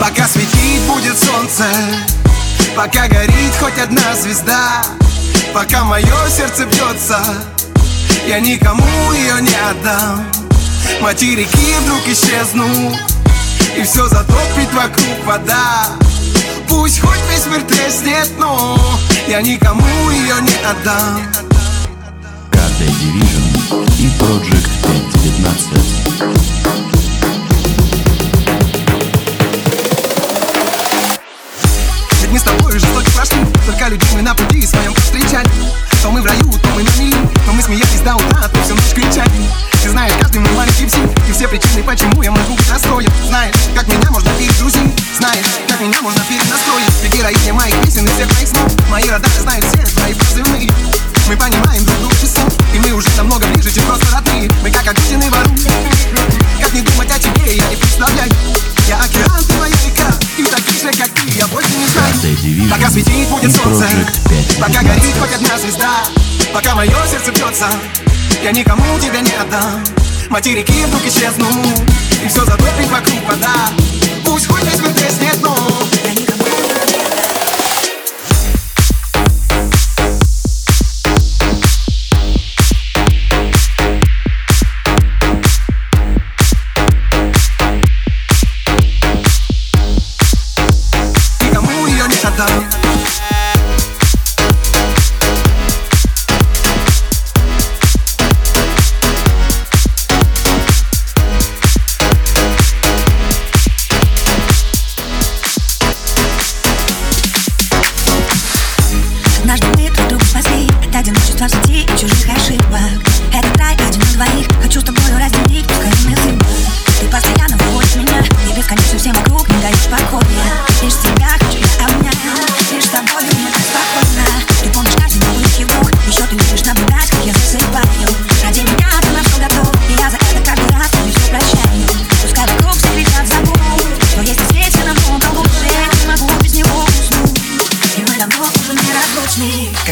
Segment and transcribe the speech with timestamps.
[0.00, 1.64] Пока светить будет солнце
[2.76, 4.82] Пока горит хоть одна звезда
[5.54, 7.22] Пока мое сердце бьется
[8.26, 10.26] Я никому ее не отдам.
[11.00, 12.98] Материки вдруг исчезнут
[13.76, 15.86] И все затопит вокруг вода.
[16.68, 18.78] Пусть хоть весь мир треснет, но
[19.28, 21.49] Я никому ее не отдам
[22.80, 23.44] Карта Division
[23.98, 25.68] и Project 519
[32.22, 35.50] Ведь мы с тобой жестоко прошли Только мы на пути своем встречали
[36.02, 38.74] То мы в раю, то мы на мели То мы смеялись до утра, то всю
[38.74, 39.30] ночь кричали
[39.82, 43.56] Ты знаешь, каждый мой маленький псих И все причины, почему я могу быть расстроен Знаешь,
[43.74, 46.86] как меня можно перегрузить Знаешь, как меня можно перенастроить.
[47.02, 49.39] Ты героиня моих песен и всех моих снов Мои радары
[58.88, 62.70] я океан, ты моя река И таких же, как ты, я больше не знаю.
[62.70, 63.86] Пока светит будет солнце.
[64.58, 66.04] Пока горит 519 хоть одна звезда.
[66.52, 67.66] Пока мое сердце бьется.
[68.42, 69.84] Я никому тебя не отдам.
[70.30, 71.82] Материки вдруг исчезнут.
[72.24, 73.68] И все затопит вокруг вода.
[74.24, 75.54] Пусть хоть весь мир треснет, но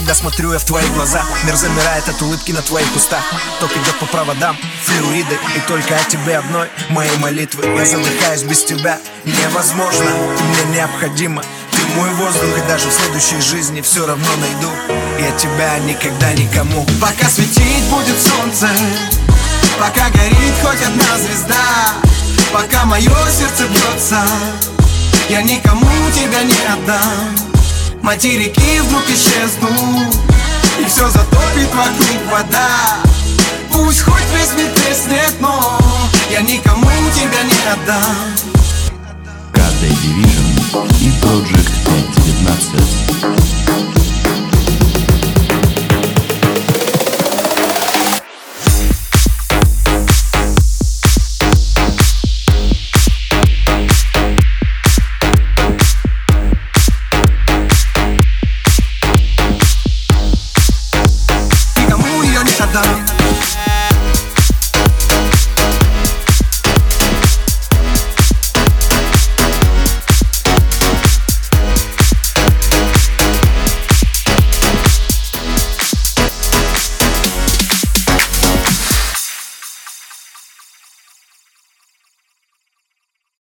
[0.09, 1.23] Когда смотрю я в твои глаза.
[1.45, 3.23] Мир замирает от улыбки на твоих устах.
[3.61, 8.65] Ток идет по проводам, флюиды И только о тебе одной, моей молитвы Я задыхаюсь без
[8.65, 10.07] тебя, невозможно
[10.39, 14.71] Ты мне необходима Ты мой воздух и даже в следующей жизни Все равно найду.
[15.21, 16.87] Я тебя никогда никому.
[17.03, 18.71] Пока светить будет солнце.
[19.79, 21.93] Пока горит хоть одна звезда.
[22.51, 24.27] Пока мое сердце бьется
[25.29, 27.48] Я никому тебя не отдам
[28.03, 30.15] Материки вдруг исчезнут
[30.81, 32.99] И все затопит вокруг вода.
[33.73, 35.79] Пусть хоть весь мир треснет, но
[36.31, 38.17] Я никому тебя не отдам.
[39.53, 41.71] Карта Division и Project
[42.15, 43.58] 519
[62.73, 63.18] Canada.